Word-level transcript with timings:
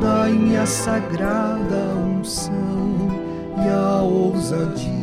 dai-me 0.00 0.56
a 0.56 0.66
sagrada 0.66 1.94
unção 1.96 3.08
e 3.56 3.68
a 3.68 4.02
ousadia 4.02 4.94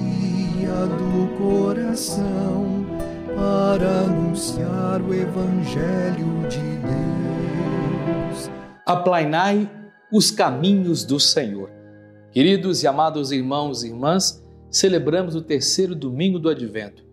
do 0.97 1.37
coração 1.37 2.85
para 3.35 4.01
anunciar 4.01 5.01
o 5.01 5.13
Evangelho 5.13 6.47
de 6.49 6.77
Deus. 6.77 8.49
Aplainai 8.85 9.69
os 10.11 10.29
caminhos 10.31 11.05
do 11.05 11.19
Senhor. 11.19 11.69
Queridos 12.31 12.83
e 12.83 12.87
amados 12.87 13.31
irmãos 13.31 13.83
e 13.83 13.87
irmãs, 13.87 14.43
celebramos 14.69 15.35
o 15.35 15.41
terceiro 15.41 15.95
domingo 15.95 16.39
do 16.39 16.49
Advento. 16.49 17.03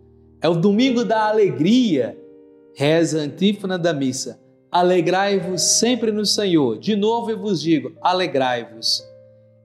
É 0.41 0.47
o 0.47 0.55
domingo 0.55 1.03
da 1.03 1.27
alegria. 1.27 2.17
Reza 2.75 3.19
a 3.19 3.23
antífona 3.23 3.77
da 3.77 3.93
missa. 3.93 4.39
Alegrai-vos 4.71 5.61
sempre 5.61 6.11
no 6.11 6.25
Senhor. 6.25 6.77
De 6.77 6.95
novo 6.95 7.31
eu 7.31 7.39
vos 7.39 7.59
digo: 7.61 7.91
alegrai-vos. 8.01 9.03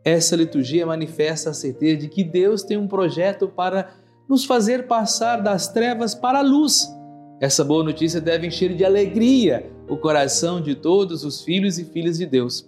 Essa 0.02 0.36
liturgia 0.36 0.86
manifesta 0.86 1.50
a 1.50 1.54
certeza 1.54 2.02
de 2.02 2.08
que 2.08 2.24
Deus 2.24 2.62
tem 2.62 2.76
um 2.76 2.88
projeto 2.88 3.48
para 3.48 3.94
nos 4.28 4.44
fazer 4.44 4.86
passar 4.86 5.42
das 5.42 5.68
trevas 5.68 6.14
para 6.14 6.38
a 6.38 6.42
luz. 6.42 6.88
Essa 7.40 7.64
boa 7.64 7.84
notícia 7.84 8.20
deve 8.20 8.46
encher 8.46 8.74
de 8.74 8.84
alegria 8.84 9.70
o 9.88 9.96
coração 9.96 10.60
de 10.60 10.74
todos 10.74 11.24
os 11.24 11.42
filhos 11.42 11.78
e 11.78 11.84
filhas 11.84 12.16
de 12.16 12.24
Deus. 12.24 12.66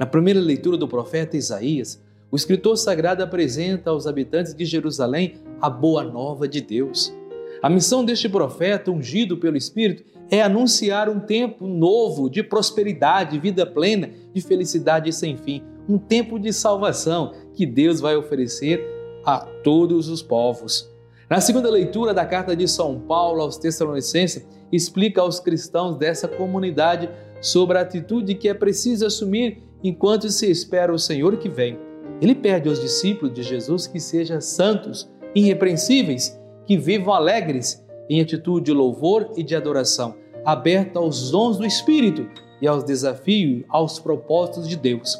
Na 0.00 0.06
primeira 0.06 0.40
leitura 0.40 0.76
do 0.76 0.88
profeta 0.88 1.36
Isaías, 1.36 2.02
o 2.30 2.36
escritor 2.36 2.76
sagrado 2.76 3.22
apresenta 3.22 3.90
aos 3.90 4.06
habitantes 4.06 4.54
de 4.54 4.64
Jerusalém 4.64 5.34
a 5.60 5.70
boa 5.70 6.02
nova 6.02 6.48
de 6.48 6.60
Deus. 6.60 7.16
A 7.62 7.68
missão 7.68 8.04
deste 8.04 8.28
profeta, 8.28 8.90
ungido 8.90 9.36
pelo 9.36 9.56
Espírito, 9.56 10.04
é 10.30 10.42
anunciar 10.42 11.08
um 11.08 11.18
tempo 11.18 11.66
novo 11.66 12.28
de 12.28 12.42
prosperidade, 12.42 13.38
vida 13.38 13.66
plena, 13.66 14.10
de 14.32 14.40
felicidade 14.40 15.12
sem 15.12 15.36
fim, 15.36 15.62
um 15.88 15.98
tempo 15.98 16.38
de 16.38 16.52
salvação 16.52 17.32
que 17.54 17.66
Deus 17.66 18.00
vai 18.00 18.16
oferecer 18.16 18.84
a 19.24 19.38
todos 19.38 20.08
os 20.08 20.22
povos. 20.22 20.88
Na 21.28 21.40
segunda 21.40 21.70
leitura 21.70 22.14
da 22.14 22.24
carta 22.24 22.54
de 22.54 22.68
São 22.68 23.00
Paulo 23.00 23.42
aos 23.42 23.58
Tessalonicenses, 23.58 24.46
explica 24.70 25.20
aos 25.20 25.40
cristãos 25.40 25.96
dessa 25.96 26.28
comunidade 26.28 27.08
sobre 27.40 27.78
a 27.78 27.80
atitude 27.80 28.34
que 28.34 28.48
é 28.48 28.54
preciso 28.54 29.06
assumir 29.06 29.62
enquanto 29.82 30.30
se 30.30 30.50
espera 30.50 30.92
o 30.92 30.98
Senhor 30.98 31.36
que 31.38 31.48
vem. 31.48 31.78
Ele 32.20 32.34
pede 32.34 32.68
aos 32.68 32.80
discípulos 32.80 33.34
de 33.34 33.42
Jesus 33.42 33.86
que 33.86 34.00
sejam 34.00 34.40
santos, 34.40 35.10
irrepreensíveis, 35.34 36.37
que 36.68 36.76
vivam 36.76 37.14
alegres, 37.14 37.82
em 38.10 38.20
atitude 38.20 38.66
de 38.66 38.72
louvor 38.74 39.32
e 39.34 39.42
de 39.42 39.56
adoração, 39.56 40.16
aberta 40.44 40.98
aos 40.98 41.30
dons 41.30 41.56
do 41.56 41.64
Espírito 41.64 42.28
e 42.60 42.68
aos 42.68 42.84
desafios, 42.84 43.64
aos 43.70 43.98
propósitos 43.98 44.68
de 44.68 44.76
Deus. 44.76 45.18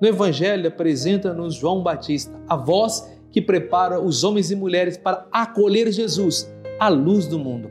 No 0.00 0.08
Evangelho 0.08 0.66
apresenta-nos 0.66 1.54
João 1.54 1.82
Batista, 1.82 2.32
a 2.48 2.56
voz 2.56 3.14
que 3.30 3.42
prepara 3.42 4.00
os 4.00 4.24
homens 4.24 4.50
e 4.50 4.56
mulheres 4.56 4.96
para 4.96 5.26
acolher 5.30 5.92
Jesus, 5.92 6.50
a 6.80 6.88
luz 6.88 7.26
do 7.26 7.38
mundo. 7.38 7.70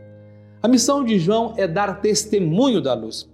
A 0.61 0.67
missão 0.67 1.03
de 1.03 1.17
João 1.17 1.55
é 1.57 1.67
dar 1.67 2.01
testemunho 2.01 2.79
da 2.79 2.93
luz. 2.93 3.27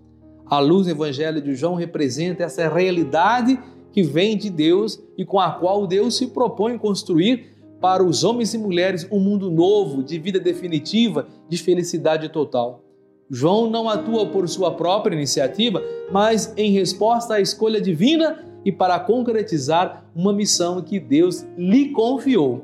A 0.46 0.60
luz 0.60 0.86
do 0.86 0.92
Evangelho 0.92 1.42
de 1.42 1.54
João 1.54 1.76
representa 1.76 2.44
essa 2.44 2.70
realidade 2.70 3.60
que 3.92 4.04
vem 4.04 4.38
de 4.38 4.50
Deus 4.50 5.04
e 5.18 5.26
com 5.26 5.38
a 5.38 5.52
qual 5.52 5.86
Deus 5.86 6.16
se 6.16 6.28
propõe 6.28 6.78
construir 6.78 7.52
para 7.82 8.04
os 8.04 8.24
homens 8.24 8.54
e 8.54 8.60
mulheres 8.60 9.08
um 9.12 9.20
mundo 9.20 9.50
novo, 9.50 10.04
de 10.04 10.20
vida 10.20 10.40
definitiva, 10.40 11.28
de 11.50 11.58
felicidade 11.58 12.30
total. 12.30 12.84
João 13.30 13.70
não 13.70 13.90
atua 13.90 14.28
por 14.28 14.48
sua 14.48 14.72
própria 14.72 15.16
iniciativa, 15.16 15.82
mas 16.12 16.54
em 16.56 16.72
resposta 16.72 17.36
à 17.36 17.42
escolha 17.42 17.82
divina 17.82 18.46
e 18.64 18.72
para 18.72 19.00
concretizar 19.00 20.06
uma 20.16 20.32
missão 20.32 20.82
que 20.82 21.00
Deus 21.00 21.44
lhe 21.58 21.90
confiou. 21.90 22.64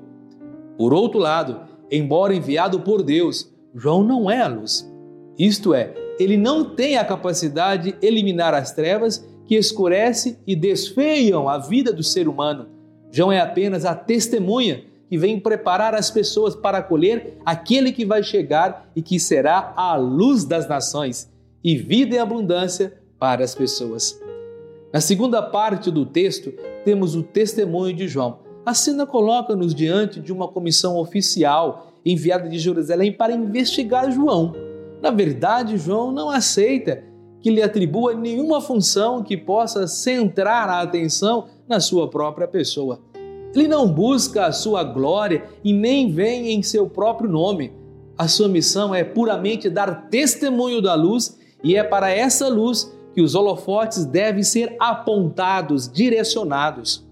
Por 0.77 0.93
outro 0.93 1.19
lado, 1.19 1.61
embora 1.89 2.35
enviado 2.35 2.81
por 2.81 3.01
Deus, 3.01 3.51
João 3.73 4.03
não 4.03 4.29
é 4.29 4.41
a 4.41 4.47
luz. 4.47 4.87
Isto 5.39 5.73
é, 5.73 5.93
ele 6.19 6.37
não 6.37 6.75
tem 6.75 6.97
a 6.97 7.05
capacidade 7.05 7.93
de 7.93 8.05
eliminar 8.05 8.53
as 8.53 8.71
trevas 8.71 9.27
que 9.45 9.55
escurece 9.55 10.37
e 10.45 10.55
desfeiam 10.55 11.47
a 11.47 11.57
vida 11.57 11.91
do 11.91 12.03
ser 12.03 12.27
humano. 12.27 12.67
João 13.09 13.31
é 13.31 13.39
apenas 13.39 13.85
a 13.85 13.95
testemunha 13.95 14.83
que 15.09 15.17
vem 15.17 15.39
preparar 15.39 15.95
as 15.95 16.11
pessoas 16.11 16.55
para 16.55 16.79
acolher 16.79 17.37
aquele 17.45 17.91
que 17.91 18.05
vai 18.05 18.21
chegar 18.23 18.89
e 18.95 19.01
que 19.01 19.19
será 19.19 19.73
a 19.75 19.95
luz 19.95 20.43
das 20.43 20.67
nações 20.67 21.31
e 21.63 21.75
vida 21.77 22.15
em 22.15 22.19
abundância 22.19 22.93
para 23.19 23.43
as 23.43 23.55
pessoas. 23.55 24.19
Na 24.93 25.01
segunda 25.01 25.41
parte 25.41 25.91
do 25.91 26.05
texto, 26.05 26.51
temos 26.83 27.15
o 27.15 27.23
testemunho 27.23 27.93
de 27.93 28.07
João. 28.07 28.39
A 28.65 28.73
cena 28.73 29.05
coloca-nos 29.05 29.73
diante 29.73 30.19
de 30.19 30.31
uma 30.31 30.47
comissão 30.47 30.97
oficial 30.97 31.91
enviada 32.05 32.47
de 32.47 32.57
Jerusalém 32.57 33.11
para 33.11 33.33
investigar 33.33 34.11
João. 34.11 34.53
Na 35.01 35.11
verdade, 35.11 35.77
João 35.77 36.11
não 36.11 36.29
aceita 36.29 37.03
que 37.41 37.49
lhe 37.49 37.61
atribua 37.61 38.13
nenhuma 38.13 38.59
função 38.59 39.23
que 39.23 39.37
possa 39.37 39.87
centrar 39.87 40.69
a 40.69 40.81
atenção 40.81 41.47
na 41.67 41.79
sua 41.79 42.09
própria 42.09 42.47
pessoa. 42.47 42.99
Ele 43.53 43.67
não 43.67 43.87
busca 43.87 44.45
a 44.45 44.51
sua 44.51 44.83
glória 44.83 45.45
e 45.63 45.73
nem 45.73 46.11
vem 46.11 46.51
em 46.51 46.61
seu 46.61 46.89
próprio 46.89 47.29
nome. 47.29 47.73
A 48.17 48.27
sua 48.27 48.47
missão 48.47 48.93
é 48.93 49.03
puramente 49.03 49.69
dar 49.69 50.09
testemunho 50.09 50.81
da 50.81 50.95
luz 50.95 51.37
e 51.63 51.75
é 51.75 51.83
para 51.83 52.09
essa 52.09 52.47
luz 52.47 52.93
que 53.13 53.21
os 53.21 53.35
holofotes 53.35 54.05
devem 54.05 54.43
ser 54.43 54.75
apontados, 54.79 55.91
direcionados. 55.91 57.05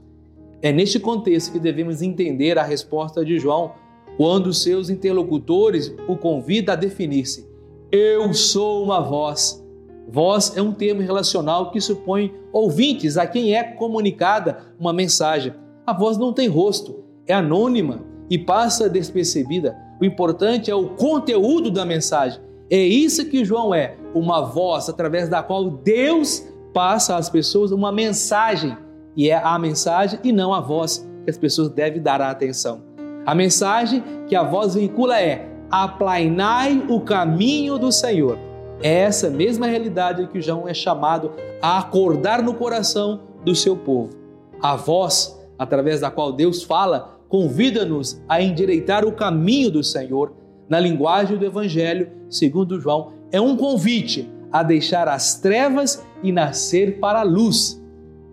É 0.61 0.71
neste 0.71 0.99
contexto 0.99 1.51
que 1.51 1.59
devemos 1.59 2.01
entender 2.01 2.57
a 2.57 2.63
resposta 2.63 3.23
de 3.23 3.39
João 3.39 3.73
quando 4.17 4.53
seus 4.53 4.89
interlocutores 4.89 5.93
o 6.07 6.15
convidam 6.15 6.73
a 6.73 6.77
definir-se. 6.77 7.47
Eu 7.91 8.33
sou 8.33 8.83
uma 8.83 8.99
voz 9.01 9.65
Voz 10.07 10.55
é 10.55 10.61
um 10.61 10.71
termo 10.71 11.01
relacional 11.01 11.71
que 11.71 11.81
supõe 11.81 12.33
ouvintes 12.53 13.17
a 13.17 13.25
quem 13.25 13.55
é 13.55 13.63
comunicada 13.63 14.59
uma 14.79 14.93
mensagem. 14.93 15.53
A 15.85 15.93
voz 15.93 16.17
não 16.17 16.33
tem 16.33 16.47
rosto, 16.47 17.03
é 17.27 17.33
anônima 17.33 18.01
e 18.29 18.39
passa 18.39 18.89
despercebida. 18.89 19.77
O 20.01 20.05
importante 20.05 20.71
é 20.71 20.75
o 20.75 20.89
conteúdo 20.89 21.69
da 21.69 21.85
mensagem. 21.85 22.41
É 22.71 22.77
isso 22.77 23.29
que 23.29 23.45
João 23.45 23.73
é, 23.73 23.95
uma 24.13 24.41
voz 24.41 24.89
através 24.89 25.29
da 25.29 25.43
qual 25.43 25.69
Deus 25.69 26.43
passa 26.73 27.15
às 27.15 27.29
pessoas 27.29 27.71
uma 27.71 27.91
mensagem. 27.91 28.75
E 29.15 29.29
é 29.29 29.37
a 29.37 29.57
mensagem 29.59 30.19
e 30.23 30.31
não 30.31 30.53
a 30.53 30.59
voz 30.59 31.07
que 31.23 31.29
as 31.29 31.37
pessoas 31.37 31.69
devem 31.69 32.01
dar 32.01 32.19
a 32.19 32.31
atenção. 32.31 32.81
A 33.23 33.35
mensagem 33.35 34.03
que 34.27 34.35
a 34.35 34.43
voz 34.43 34.73
vincula 34.73 35.21
é: 35.21 35.47
aplainai 35.69 36.83
o 36.89 36.99
caminho 36.99 37.77
do 37.77 37.91
Senhor. 37.91 38.39
É 38.81 39.01
essa 39.01 39.29
mesma 39.29 39.67
realidade 39.67 40.27
que 40.27 40.41
João 40.41 40.67
é 40.67 40.73
chamado 40.73 41.31
a 41.61 41.77
acordar 41.77 42.41
no 42.41 42.55
coração 42.55 43.21
do 43.43 43.55
seu 43.55 43.75
povo. 43.77 44.09
A 44.61 44.75
voz, 44.75 45.34
através 45.57 46.01
da 46.01 46.11
qual 46.11 46.31
Deus 46.31 46.63
fala, 46.63 47.19
convida-nos 47.29 48.21
a 48.27 48.41
endireitar 48.41 49.05
o 49.05 49.13
caminho 49.13 49.71
do 49.71 49.83
Senhor. 49.83 50.33
Na 50.67 50.79
linguagem 50.79 51.37
do 51.37 51.45
Evangelho, 51.45 52.11
segundo 52.29 52.79
João, 52.79 53.13
é 53.31 53.39
um 53.39 53.55
convite 53.55 54.29
a 54.51 54.63
deixar 54.63 55.07
as 55.07 55.39
trevas 55.39 56.03
e 56.23 56.31
nascer 56.31 56.99
para 56.99 57.19
a 57.19 57.23
luz. 57.23 57.81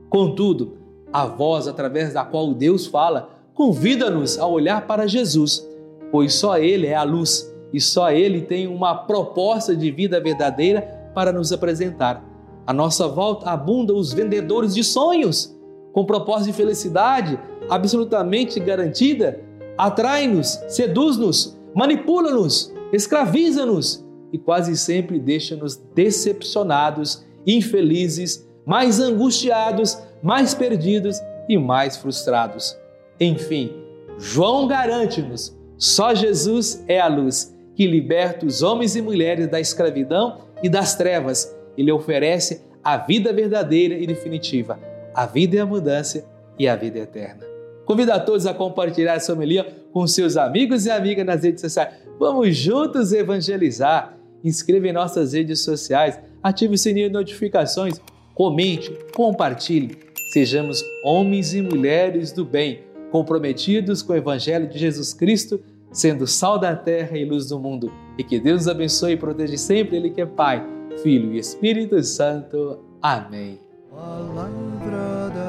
Contudo, 0.09 0.79
a 1.13 1.27
voz 1.27 1.69
através 1.69 2.15
da 2.15 2.25
qual 2.25 2.55
Deus 2.55 2.87
fala 2.87 3.31
convida-nos 3.55 4.39
a 4.39 4.47
olhar 4.47 4.87
para 4.87 5.07
Jesus, 5.07 5.69
pois 6.11 6.35
só 6.35 6.59
Ele 6.59 6.87
é 6.87 6.95
a 6.95 7.03
luz 7.03 7.53
e 7.73 7.81
só 7.81 8.11
Ele 8.11 8.41
tem 8.41 8.67
uma 8.67 8.95
proposta 8.95 9.77
de 9.77 9.91
vida 9.91 10.21
verdadeira 10.21 11.11
para 11.15 11.33
nos 11.33 11.53
apresentar. 11.53 12.25
À 12.67 12.73
nossa 12.73 13.09
volta 13.09 13.51
abundam 13.51 13.97
os 13.97 14.13
vendedores 14.13 14.75
de 14.75 14.85
sonhos, 14.85 15.55
com 15.93 16.05
propósito 16.05 16.47
de 16.47 16.53
felicidade 16.53 17.39
absolutamente 17.69 18.59
garantida. 18.61 19.41
Atrai-nos, 19.77 20.61
seduz-nos, 20.69 21.59
manipula-nos, 21.75 22.73
escraviza-nos 22.93 24.05
e 24.33 24.39
quase 24.39 24.77
sempre 24.77 25.19
deixa-nos 25.19 25.77
decepcionados, 25.95 27.25
infelizes, 27.47 28.49
mais 28.65 29.01
angustiados, 29.01 29.99
mais 30.23 30.55
perdidos 30.55 31.19
e 31.49 31.59
mais 31.59 31.97
frustrados. 31.97 32.77
Enfim, 33.21 33.73
João 34.19 34.67
garante-nos: 34.67 35.57
só 35.77 36.15
Jesus 36.15 36.85
é 36.87 37.01
a 37.01 37.09
luz 37.09 37.55
que 37.75 37.87
liberta 37.87 38.47
os 38.47 38.63
homens 38.63 38.95
e 38.97 39.03
mulheres 39.03 39.49
da 39.49 39.61
escravidão 39.61 40.39
e 40.63 40.69
das 40.69 40.95
trevas. 40.95 41.55
Ele 41.77 41.91
oferece 41.91 42.63
a 42.85 42.97
vida 42.97 43.33
verdadeira 43.33 43.95
e 43.95 44.07
definitiva, 44.07 44.79
a 45.15 45.27
vida 45.27 45.57
em 45.57 45.61
abundância 45.61 46.25
e 46.59 46.69
a 46.69 46.77
vida 46.77 46.99
eterna. 46.99 47.45
Convido 47.85 48.13
a 48.13 48.21
todos 48.21 48.47
a 48.47 48.55
compartilhar 48.55 49.15
essa 49.15 49.33
homilia 49.33 49.67
com 49.93 50.07
seus 50.07 50.37
amigos 50.37 50.87
e 50.87 50.91
amigas 50.91 51.27
nas 51.27 51.43
redes 51.43 51.61
sociais. 51.61 51.95
Vamos 52.19 52.57
juntos 52.57 53.13
evangelizar. 53.13 54.17
Inscreva 54.45 54.89
em 54.89 54.93
nossas 54.93 55.33
redes 55.35 55.61
sociais, 55.61 56.19
ative 56.43 56.75
o 56.75 56.79
sininho 56.79 57.09
de 57.09 57.13
notificações, 57.13 58.01
Comente, 58.35 58.97
compartilhe, 59.15 59.99
sejamos 60.33 60.83
homens 61.05 61.55
e 61.55 61.61
mulheres 61.61 62.33
do 62.33 62.45
bem, 62.45 62.81
comprometidos 63.11 64.03
com 64.03 64.15
o 64.15 64.17
Evangelho 64.17 64.67
de 64.67 64.79
Jesus 64.79 65.13
Cristo, 65.13 65.61
sendo 65.93 66.27
sal 66.27 66.59
da 66.59 66.75
terra 66.75 67.17
e 67.19 67.25
luz 67.27 67.49
do 67.49 67.59
mundo. 67.61 67.93
E 68.17 68.25
que 68.25 68.41
Deus 68.41 68.67
abençoe 68.67 69.13
e 69.13 69.17
proteja 69.17 69.59
sempre 69.59 69.97
Ele 69.97 70.11
que 70.11 70.23
é 70.23 70.27
Pai, 70.27 70.65
Filho 71.03 71.35
e 71.35 71.39
Espírito 71.39 72.03
Santo. 72.03 72.79
Amém 73.03 73.61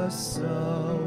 salvação. 0.10 1.04